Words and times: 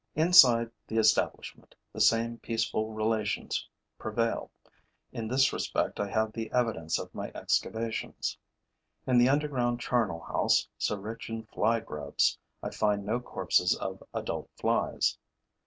Inside 0.15 0.71
the 0.87 0.97
establishment, 0.97 1.75
the 1.93 2.01
same 2.01 2.39
peaceful 2.39 2.91
relations 2.91 3.69
prevail. 3.99 4.49
In 5.11 5.27
this 5.27 5.53
respect 5.53 5.99
I 5.99 6.09
have 6.09 6.33
the 6.33 6.51
evidence 6.51 6.97
of 6.97 7.13
my 7.13 7.31
excavations. 7.35 8.35
In 9.05 9.19
the 9.19 9.29
underground 9.29 9.79
charnel 9.79 10.21
house, 10.21 10.67
so 10.75 10.95
rich 10.97 11.29
in 11.29 11.43
Fly 11.45 11.81
grubs, 11.81 12.35
I 12.63 12.71
find 12.71 13.05
no 13.05 13.19
corpses 13.19 13.75
of 13.75 14.01
adult 14.11 14.49
flies. 14.55 15.19